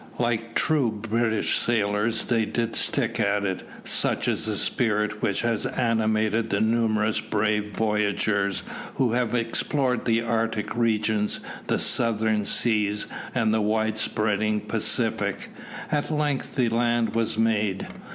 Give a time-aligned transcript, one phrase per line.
[0.17, 3.61] Like true British sailors they did stick at it.
[3.83, 8.63] Such is the spirit which has animated the numerous brave voyagers
[8.95, 15.49] who have explored the arctic regions, the southern seas, and the wide spreading Pacific.
[15.91, 17.87] At length the land was made.